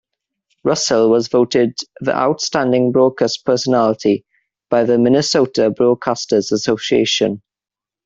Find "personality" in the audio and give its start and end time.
3.45-4.25